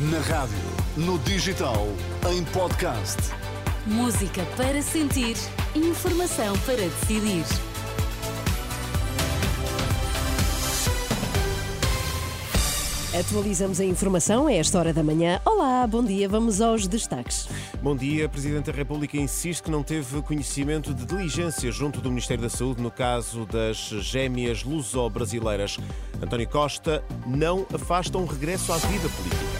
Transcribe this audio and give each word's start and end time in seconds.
Na 0.00 0.20
rádio, 0.20 0.56
no 0.96 1.18
digital, 1.18 1.88
em 2.30 2.44
podcast. 2.44 3.16
Música 3.84 4.46
para 4.56 4.80
sentir, 4.80 5.34
informação 5.74 6.56
para 6.60 6.76
decidir. 6.76 7.44
Atualizamos 13.18 13.80
a 13.80 13.84
informação 13.84 14.46
a 14.46 14.52
esta 14.52 14.78
hora 14.78 14.92
da 14.92 15.02
manhã. 15.02 15.40
Olá, 15.44 15.84
bom 15.84 16.04
dia, 16.04 16.28
vamos 16.28 16.60
aos 16.60 16.86
destaques. 16.86 17.48
Bom 17.82 17.96
dia. 17.96 18.28
Presidente 18.28 18.66
da 18.70 18.78
República 18.78 19.16
insiste 19.16 19.64
que 19.64 19.70
não 19.70 19.82
teve 19.82 20.22
conhecimento 20.22 20.94
de 20.94 21.04
diligência 21.04 21.72
junto 21.72 22.00
do 22.00 22.08
Ministério 22.08 22.44
da 22.44 22.48
Saúde 22.48 22.80
no 22.80 22.90
caso 22.92 23.44
das 23.46 23.78
gêmeas 23.78 24.62
luso-brasileiras. 24.62 25.76
António 26.22 26.48
Costa 26.48 27.02
não 27.26 27.66
afasta 27.74 28.16
um 28.16 28.26
regresso 28.26 28.72
à 28.72 28.76
vida 28.76 29.08
política. 29.08 29.57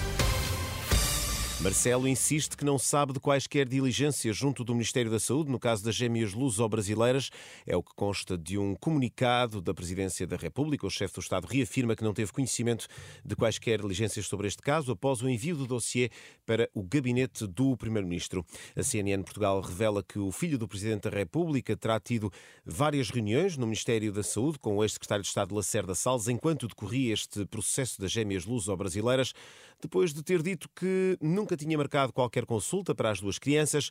Marcelo 1.69 2.09
insiste 2.09 2.57
que 2.57 2.65
não 2.65 2.79
sabe 2.79 3.13
de 3.13 3.21
quaisquer 3.21 3.69
diligências 3.69 4.35
junto 4.35 4.65
do 4.65 4.73
Ministério 4.73 5.11
da 5.11 5.21
Saúde 5.21 5.51
no 5.51 5.61
caso 5.61 5.85
das 5.85 5.95
gêmeas 5.95 6.33
luso-brasileiras. 6.33 7.29
É 7.67 7.77
o 7.77 7.83
que 7.83 7.95
consta 7.95 8.39
de 8.39 8.57
um 8.57 8.75
comunicado 8.75 9.61
da 9.61 9.75
Presidência 9.75 10.27
da 10.27 10.37
República. 10.37 10.87
O 10.87 10.91
chefe 10.91 11.17
do 11.17 11.21
Estado 11.21 11.47
reafirma 11.47 11.95
que 11.95 12.03
não 12.03 12.15
teve 12.15 12.33
conhecimento 12.33 12.87
de 13.23 13.37
quaisquer 13.37 13.83
diligências 13.83 14.27
sobre 14.27 14.49
este 14.49 14.63
caso 14.63 14.93
após 14.93 15.21
o 15.21 15.29
envio 15.29 15.57
do 15.57 15.67
dossiê 15.67 16.09
para 16.47 16.71
o 16.73 16.83
gabinete 16.83 17.47
do 17.47 17.77
Primeiro-Ministro. 17.77 18.47
A 18.75 18.83
CNN 18.83 19.23
Portugal 19.23 19.61
revela 19.61 20.03
que 20.03 20.19
o 20.19 20.33
filho 20.33 20.57
do 20.57 20.67
Presidente 20.67 21.03
da 21.03 21.15
República 21.15 21.77
terá 21.77 22.01
tido 22.01 22.33
várias 22.65 23.11
reuniões 23.11 23.59
no 23.59 23.67
Ministério 23.67 24.11
da 24.11 24.23
Saúde 24.23 24.59
com 24.59 24.79
o 24.79 24.83
ex-secretário 24.83 25.23
de 25.23 25.29
Estado 25.29 25.55
Lacerda 25.55 25.95
Salles 25.95 26.29
enquanto 26.29 26.67
decorria 26.67 27.13
este 27.13 27.45
processo 27.45 28.01
das 28.01 28.11
gêmeas 28.11 28.47
luso-brasileiras, 28.47 29.35
depois 29.81 30.13
de 30.13 30.23
ter 30.23 30.43
dito 30.43 30.69
que 30.75 31.17
nunca 31.21 31.57
tinha 31.57 31.77
marcado 31.77 32.13
qualquer 32.13 32.45
consulta 32.45 32.95
para 32.95 33.11
as 33.11 33.21
duas 33.21 33.39
crianças, 33.39 33.91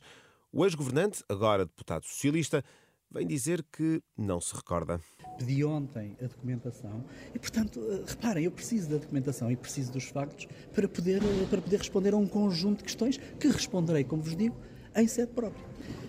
o 0.52 0.64
ex-governante, 0.64 1.22
agora 1.28 1.64
deputado 1.64 2.04
socialista, 2.04 2.64
vem 3.10 3.26
dizer 3.26 3.64
que 3.72 4.02
não 4.16 4.40
se 4.40 4.54
recorda. 4.54 5.00
Pedi 5.38 5.64
ontem 5.64 6.16
a 6.22 6.26
documentação 6.26 7.04
e, 7.34 7.38
portanto, 7.38 7.80
eh, 7.90 8.04
reparem, 8.06 8.44
eu 8.44 8.50
preciso 8.52 8.90
da 8.90 8.96
documentação 8.96 9.50
e 9.50 9.56
preciso 9.56 9.92
dos 9.92 10.04
factos 10.04 10.46
para 10.74 10.88
poder, 10.88 11.22
eh, 11.22 11.46
para 11.48 11.60
poder 11.60 11.78
responder 11.78 12.12
a 12.12 12.16
um 12.16 12.26
conjunto 12.26 12.78
de 12.78 12.84
questões 12.84 13.16
que 13.16 13.48
responderei, 13.48 14.04
como 14.04 14.22
vos 14.22 14.36
digo, 14.36 14.56
em 14.94 15.06
sede 15.06 15.32
própria. 15.32 15.64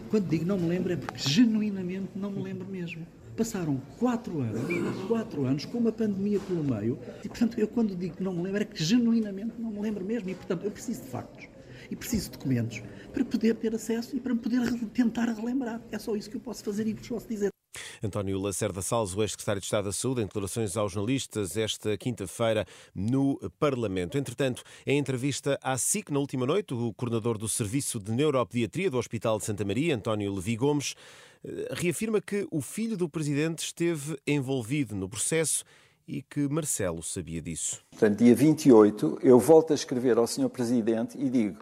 Quando 0.10 0.28
digo 0.28 0.44
não 0.44 0.58
me 0.58 0.68
lembro 0.68 0.92
é 0.92 0.96
porque 0.96 1.20
genuinamente 1.20 2.10
não 2.16 2.32
me 2.32 2.42
lembro 2.42 2.68
mesmo. 2.68 3.06
Passaram 3.38 3.80
quatro 4.00 4.42
anos, 4.42 4.62
quatro 5.08 5.46
anos 5.46 5.66
com 5.66 5.78
uma 5.78 5.92
pandemia 5.92 6.40
pelo 6.40 6.64
meio, 6.64 6.98
e 7.24 7.30
portanto 7.30 7.60
eu 7.60 7.68
quando 7.68 7.96
digo 7.96 8.18
que 8.18 8.24
não 8.24 8.34
me 8.34 8.42
lembro 8.42 8.64
é 8.64 8.66
que 8.66 8.84
genuinamente 8.84 9.54
não 9.60 9.72
me 9.72 9.80
lembro 9.80 10.04
mesmo, 10.04 10.30
e 10.30 10.36
portanto 10.36 10.66
eu 10.66 10.72
preciso 10.72 11.04
de 11.04 11.08
factos 11.10 11.48
e 11.90 11.96
preciso 11.96 12.32
de 12.32 12.38
documentos 12.38 12.82
para 13.14 13.24
poder 13.24 13.56
ter 13.56 13.74
acesso 13.74 14.16
e 14.16 14.20
para 14.20 14.36
poder 14.36 14.62
tentar 14.90 15.26
relembrar. 15.30 15.80
É 15.92 16.00
só 16.00 16.16
isso 16.16 16.30
que 16.30 16.38
eu 16.38 16.42
posso 16.42 16.64
fazer 16.64 16.88
e 16.88 16.94
vos 16.94 17.08
posso 17.08 17.28
dizer. 17.28 17.52
António 18.04 18.40
Lacerda 18.40 18.82
Salles, 18.82 19.16
o 19.16 19.22
ex-secretário 19.22 19.60
de 19.60 19.66
Estado 19.66 19.86
da 19.86 19.92
Saúde, 19.92 20.22
em 20.22 20.26
declarações 20.26 20.76
aos 20.78 20.92
jornalistas 20.92 21.58
esta 21.58 21.98
quinta-feira 21.98 22.66
no 22.94 23.40
Parlamento. 23.60 24.18
Entretanto, 24.18 24.64
em 24.86 24.98
entrevista 24.98 25.60
à 25.62 25.78
SIC 25.78 26.12
na 26.12 26.20
última 26.20 26.46
noite, 26.46 26.74
o 26.74 26.94
coordenador 26.94 27.38
do 27.38 27.48
Serviço 27.48 28.00
de 28.00 28.12
Neuropediatria 28.12 28.90
do 28.90 28.98
Hospital 28.98 29.38
de 29.38 29.46
Santa 29.46 29.66
Maria, 29.66 29.96
António 29.96 30.34
Levi 30.34 30.56
Gomes, 30.56 30.96
eh, 31.44 31.70
reafirma 31.72 32.22
que 32.22 32.48
o 32.52 32.62
filho 32.62 32.98
do 32.98 33.10
presidente 33.10 33.60
esteve 33.60 34.18
envolvido 34.28 34.96
no 34.96 35.08
processo 35.08 35.64
e 36.08 36.24
que 36.24 36.50
Marcelo 36.50 37.04
sabia 37.04 37.40
disso. 37.40 37.82
Portanto, 37.92 38.18
dia 38.18 38.34
28, 38.34 39.20
eu 39.22 39.40
volto 39.40 39.72
a 39.72 39.76
escrever 39.76 40.18
ao 40.18 40.26
Sr. 40.26 40.50
Presidente 40.50 41.16
e 41.18 41.30
digo: 41.30 41.60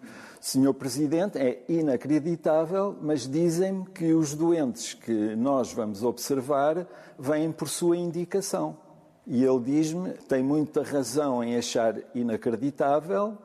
Sr. 0.47 0.73
Presidente, 0.73 1.37
é 1.37 1.61
inacreditável, 1.67 2.95
mas 3.01 3.27
dizem-me 3.27 3.85
que 3.87 4.13
os 4.13 4.33
doentes 4.33 4.93
que 4.93 5.35
nós 5.35 5.73
vamos 5.73 6.03
observar 6.03 6.87
vêm 7.19 7.51
por 7.51 7.67
sua 7.67 7.97
indicação. 7.97 8.77
E 9.25 9.43
ele 9.43 9.59
diz-me: 9.59 10.11
tem 10.29 10.41
muita 10.41 10.83
razão 10.83 11.43
em 11.43 11.57
achar 11.57 11.95
inacreditável 12.15 13.37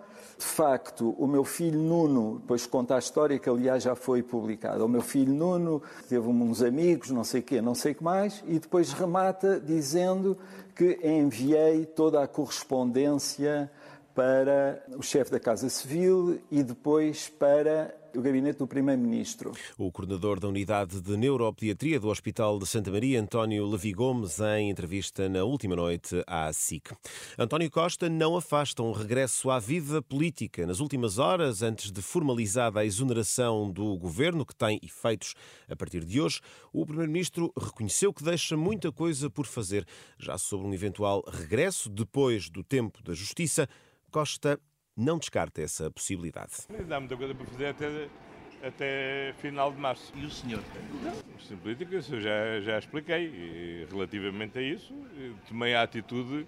de 0.42 0.48
facto, 0.48 1.14
o 1.18 1.26
meu 1.28 1.44
filho 1.44 1.78
Nuno, 1.78 2.40
depois 2.40 2.66
conta 2.66 2.96
a 2.96 2.98
história 2.98 3.38
que 3.38 3.48
aliás 3.48 3.84
já 3.84 3.94
foi 3.94 4.24
publicada. 4.24 4.84
O 4.84 4.88
meu 4.88 5.00
filho 5.00 5.32
Nuno 5.32 5.80
teve 6.08 6.26
uns 6.26 6.60
amigos, 6.62 7.10
não 7.10 7.22
sei 7.22 7.40
quê, 7.42 7.60
não 7.60 7.76
sei 7.76 7.92
o 7.92 7.94
que 7.94 8.02
mais, 8.02 8.42
e 8.48 8.58
depois 8.58 8.92
remata 8.92 9.60
dizendo 9.60 10.36
que 10.74 10.98
enviei 11.04 11.86
toda 11.86 12.20
a 12.20 12.26
correspondência 12.26 13.70
para 14.14 14.82
o 14.96 15.02
chefe 15.02 15.30
da 15.30 15.40
Casa 15.40 15.68
Civil 15.68 16.40
e 16.50 16.62
depois 16.62 17.28
para 17.28 17.94
o 18.14 18.20
gabinete 18.20 18.58
do 18.58 18.66
Primeiro-Ministro. 18.66 19.52
O 19.78 19.90
coordenador 19.90 20.38
da 20.38 20.48
Unidade 20.48 21.00
de 21.00 21.16
Neuropediatria 21.16 21.98
do 21.98 22.08
Hospital 22.08 22.58
de 22.58 22.66
Santa 22.66 22.90
Maria, 22.90 23.20
António 23.20 23.66
Levi 23.66 23.92
Gomes, 23.92 24.38
em 24.38 24.70
entrevista 24.70 25.28
na 25.28 25.44
última 25.44 25.74
noite 25.74 26.22
à 26.26 26.52
SIC. 26.52 26.92
António 27.38 27.70
Costa 27.70 28.08
não 28.08 28.36
afasta 28.36 28.82
um 28.82 28.92
regresso 28.92 29.50
à 29.50 29.58
vida 29.58 30.02
política. 30.02 30.66
Nas 30.66 30.80
últimas 30.80 31.18
horas, 31.18 31.62
antes 31.62 31.90
de 31.90 32.02
formalizada 32.02 32.80
a 32.80 32.84
exoneração 32.84 33.70
do 33.70 33.96
governo, 33.96 34.44
que 34.44 34.54
tem 34.54 34.78
efeitos 34.82 35.34
a 35.68 35.74
partir 35.74 36.04
de 36.04 36.20
hoje, 36.20 36.40
o 36.72 36.84
Primeiro-Ministro 36.84 37.52
reconheceu 37.58 38.12
que 38.12 38.22
deixa 38.22 38.56
muita 38.56 38.92
coisa 38.92 39.30
por 39.30 39.46
fazer. 39.46 39.86
Já 40.18 40.36
sobre 40.36 40.66
um 40.66 40.74
eventual 40.74 41.24
regresso, 41.26 41.88
depois 41.88 42.50
do 42.50 42.62
tempo 42.62 43.02
da 43.02 43.14
Justiça, 43.14 43.68
Costa 44.12 44.60
não 44.94 45.18
descarta 45.18 45.62
essa 45.62 45.90
possibilidade. 45.90 46.52
Ainda 46.78 46.96
há 46.96 47.00
muita 47.00 47.16
coisa 47.16 47.34
para 47.34 47.46
fazer 47.46 47.66
até, 47.68 48.08
até 48.62 49.34
final 49.38 49.72
de 49.72 49.78
março. 49.78 50.12
E 50.14 50.26
o 50.26 50.30
senhor? 50.30 50.62
Não, 51.02 51.40
sem 51.40 51.56
política, 51.56 51.94
eu 51.94 52.20
já, 52.20 52.60
já 52.60 52.78
expliquei. 52.78 53.24
E, 53.24 53.86
relativamente 53.90 54.58
a 54.58 54.62
isso, 54.62 54.94
tomei 55.48 55.74
a 55.74 55.82
atitude 55.82 56.46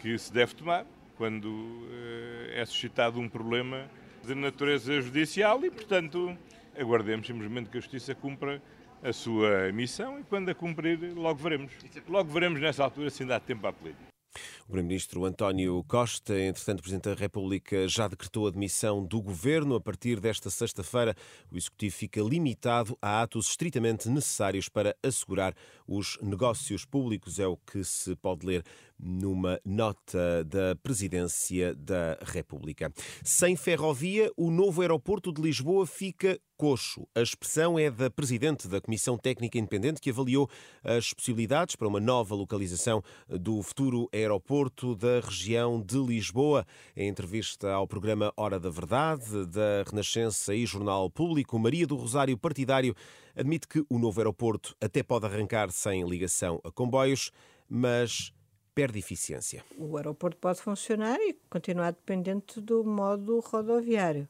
que 0.00 0.18
se 0.18 0.32
deve 0.32 0.54
tomar 0.54 0.86
quando 1.16 1.46
uh, 1.46 2.50
é 2.54 2.64
suscitado 2.64 3.20
um 3.20 3.28
problema 3.28 3.88
de 4.24 4.34
natureza 4.34 5.00
judicial 5.00 5.62
e, 5.64 5.70
portanto, 5.70 6.36
aguardemos 6.76 7.26
simplesmente 7.26 7.68
que 7.68 7.76
a 7.76 7.80
Justiça 7.80 8.14
cumpra 8.14 8.62
a 9.02 9.12
sua 9.12 9.70
missão 9.72 10.18
e 10.18 10.24
quando 10.24 10.48
a 10.48 10.54
cumprir, 10.54 10.98
logo 11.14 11.38
veremos. 11.38 11.70
Logo 12.08 12.32
veremos 12.32 12.58
nessa 12.60 12.82
altura 12.82 13.10
se 13.10 13.22
ainda 13.22 13.36
há 13.36 13.40
tempo 13.40 13.66
à 13.66 13.72
política. 13.72 14.13
O 14.62 14.66
Primeiro-Ministro 14.66 15.24
António 15.24 15.84
Costa, 15.88 16.38
entretanto, 16.38 16.82
Presidente 16.82 17.08
da 17.08 17.14
República 17.14 17.86
já 17.88 18.08
decretou 18.08 18.46
a 18.46 18.50
demissão 18.50 19.04
do 19.04 19.20
Governo. 19.20 19.74
A 19.74 19.80
partir 19.80 20.20
desta 20.20 20.50
sexta-feira, 20.50 21.14
o 21.50 21.56
Executivo 21.56 21.94
fica 21.94 22.20
limitado 22.20 22.96
a 23.00 23.22
atos 23.22 23.48
estritamente 23.48 24.08
necessários 24.08 24.68
para 24.68 24.96
assegurar 25.02 25.54
os 25.86 26.18
negócios 26.22 26.84
públicos. 26.84 27.38
É 27.38 27.46
o 27.46 27.56
que 27.56 27.84
se 27.84 28.16
pode 28.16 28.46
ler 28.46 28.64
numa 28.98 29.60
nota 29.64 30.44
da 30.44 30.76
Presidência 30.82 31.74
da 31.74 32.18
República. 32.22 32.92
Sem 33.22 33.56
ferrovia, 33.56 34.30
o 34.36 34.50
novo 34.50 34.82
aeroporto 34.82 35.32
de 35.32 35.42
Lisboa 35.42 35.86
fica 35.86 36.40
coxo. 36.56 37.06
A 37.14 37.20
expressão 37.20 37.78
é 37.78 37.90
da 37.90 38.10
Presidente 38.10 38.68
da 38.68 38.80
Comissão 38.80 39.18
Técnica 39.18 39.58
Independente 39.58 40.00
que 40.00 40.10
avaliou 40.10 40.48
as 40.82 41.12
possibilidades 41.12 41.76
para 41.76 41.88
uma 41.88 42.00
nova 42.00 42.34
localização 42.34 43.02
do 43.28 43.62
futuro 43.62 44.08
aeroporto 44.12 44.94
da 44.94 45.20
região 45.20 45.80
de 45.80 45.98
Lisboa. 45.98 46.66
Em 46.96 47.08
entrevista 47.08 47.72
ao 47.72 47.86
programa 47.86 48.32
Hora 48.36 48.58
da 48.58 48.70
Verdade, 48.70 49.46
da 49.46 49.82
Renascença 49.88 50.54
e 50.54 50.64
Jornal 50.66 51.10
Público, 51.10 51.58
Maria 51.58 51.86
do 51.86 51.96
Rosário 51.96 52.36
Partidário 52.38 52.94
admite 53.34 53.66
que 53.66 53.84
o 53.88 53.98
novo 53.98 54.20
aeroporto 54.20 54.76
até 54.80 55.02
pode 55.02 55.26
arrancar 55.26 55.70
sem 55.70 56.08
ligação 56.08 56.60
a 56.64 56.70
comboios, 56.70 57.30
mas 57.68 58.32
perde 58.74 58.98
eficiência. 58.98 59.64
O 59.78 59.96
aeroporto 59.96 60.36
pode 60.36 60.60
funcionar 60.60 61.18
e 61.20 61.36
continuar 61.48 61.92
dependente 61.92 62.60
do 62.60 62.84
modo 62.84 63.40
rodoviário. 63.40 64.28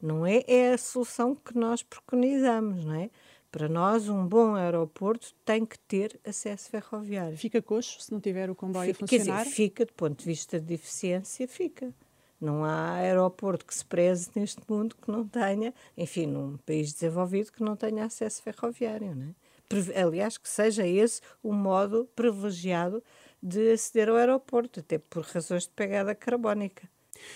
Não 0.00 0.24
é, 0.24 0.44
é 0.46 0.72
a 0.72 0.78
solução 0.78 1.34
que 1.34 1.56
nós 1.56 1.82
preconizamos, 1.82 2.84
não 2.84 2.94
é? 2.94 3.10
Para 3.50 3.68
nós, 3.68 4.08
um 4.08 4.26
bom 4.26 4.54
aeroporto 4.54 5.34
tem 5.44 5.64
que 5.64 5.78
ter 5.78 6.20
acesso 6.24 6.68
ferroviário. 6.68 7.36
Fica 7.36 7.62
coxo 7.62 8.00
se 8.00 8.12
não 8.12 8.20
tiver 8.20 8.50
o 8.50 8.54
comboio 8.54 8.94
fica, 8.94 9.04
a 9.04 9.08
funcionar? 9.08 9.38
Quer 9.38 9.44
dizer, 9.44 9.56
fica, 9.56 9.86
do 9.86 9.92
ponto 9.94 10.18
de 10.18 10.24
vista 10.24 10.60
de 10.60 10.74
eficiência, 10.74 11.48
fica. 11.48 11.92
Não 12.40 12.64
há 12.64 12.92
aeroporto 12.92 13.64
que 13.64 13.74
se 13.74 13.84
preze 13.84 14.30
neste 14.36 14.60
mundo 14.68 14.94
que 14.96 15.10
não 15.10 15.26
tenha, 15.26 15.74
enfim, 15.96 16.26
num 16.26 16.56
país 16.58 16.92
desenvolvido, 16.92 17.50
que 17.50 17.62
não 17.62 17.74
tenha 17.74 18.04
acesso 18.04 18.42
ferroviário. 18.42 19.14
Não 19.14 19.28
é? 19.28 20.00
Aliás, 20.00 20.38
que 20.38 20.48
seja 20.48 20.86
esse 20.86 21.20
o 21.42 21.52
modo 21.52 22.08
privilegiado 22.14 23.02
de 23.42 23.72
aceder 23.72 24.08
ao 24.08 24.16
aeroporto, 24.16 24.80
até 24.80 24.98
por 24.98 25.24
razões 25.24 25.64
de 25.64 25.70
pegada 25.70 26.14
carbónica. 26.14 26.88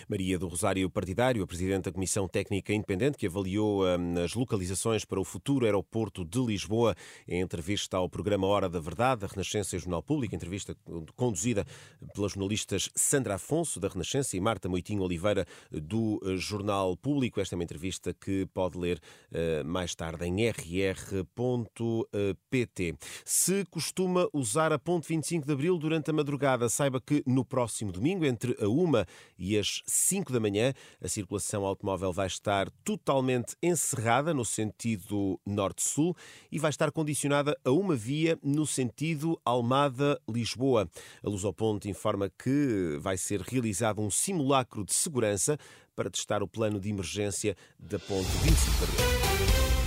Maria 0.09 0.39
do 0.39 0.49
Rosário 0.49 0.89
Partidário, 0.91 1.43
a 1.43 1.47
Presidente 1.47 1.85
da 1.85 1.93
Comissão 1.93 2.29
Técnica 2.29 2.73
Independente, 2.73 3.19
que 3.19 3.27
avaliou 3.27 3.85
hum, 3.85 4.15
as 4.25 4.35
localizações 4.35 5.05
para 5.05 5.21
o 5.21 5.25
futuro 5.25 5.65
aeroporto 5.65 6.25
de 6.25 6.39
Lisboa, 6.39 6.95
em 7.27 7.41
entrevista 7.41 7.97
ao 7.97 8.09
programa 8.09 8.47
Hora 8.47 8.69
da 8.69 8.81
Verdade, 8.81 9.23
da 9.23 9.27
Renascença 9.27 9.77
e 9.77 9.79
Jornal 9.79 10.03
Público, 10.03 10.35
entrevista 10.35 10.77
conduzida 11.17 11.65
pelas 12.15 12.33
jornalistas 12.33 12.91
Sandra 12.95 13.35
Afonso, 13.35 13.81
da 13.81 13.89
Renascença, 13.89 14.37
e 14.37 14.41
Marta 14.41 14.69
Moitinho 14.69 15.03
Oliveira, 15.03 15.47
do 15.71 16.21
eh, 16.25 16.37
Jornal 16.37 16.97
Público. 16.97 17.41
Esta 17.41 17.55
é 17.55 17.57
uma 17.57 17.65
entrevista 17.65 18.13
que 18.15 18.47
pode 18.47 18.79
ler 18.79 19.01
uh, 19.31 19.65
mais 19.65 19.95
tarde 19.95 20.25
em 20.27 20.49
rr.pt. 20.49 21.23
Se 23.25 23.65
costuma 23.67 24.29
usar 24.33 24.73
a 24.73 24.79
ponte 24.79 25.09
25 25.09 25.47
de 25.47 25.53
Abril 25.53 25.79
durante 25.79 26.11
a 26.11 26.13
madrugada, 26.13 26.69
saiba 26.69 27.01
que 27.01 27.23
no 27.27 27.45
próximo 27.45 27.93
domingo, 27.93 28.25
entre 28.25 28.57
a 28.61 28.69
1 28.69 28.93
e 29.39 29.59
as 29.59 29.72
5 29.87 30.33
da 30.33 30.41
manhã. 30.41 30.75
A 31.01 31.09
circulação 31.09 31.65
automóvel 31.65 32.13
vai 32.13 32.27
estar 32.27 32.69
totalmente 32.85 33.55
encerrada 33.63 34.35
no 34.35 34.45
sentido 34.45 35.41
norte-sul 35.47 36.17
e 36.51 36.59
vai 36.59 36.71
estar 36.71 36.91
condicionada 36.91 37.57
a 37.65 37.71
uma 37.71 37.95
via 37.95 38.39
no 38.43 38.67
sentido 38.67 39.41
Almada-Lisboa. 39.45 40.91
A 41.23 41.53
Ponto 41.53 41.89
informa 41.89 42.31
que 42.31 42.99
vai 43.01 43.17
ser 43.17 43.41
realizado 43.41 44.01
um 44.01 44.11
simulacro 44.11 44.85
de 44.85 44.93
segurança 44.93 45.59
para 45.95 46.11
testar 46.11 46.43
o 46.43 46.49
plano 46.49 46.81
de 46.81 46.89
emergência 46.91 47.57
da 47.79 47.99
ponte 47.99 48.29
25 48.43 48.79
de 48.79 48.85
Abril. 48.85 49.82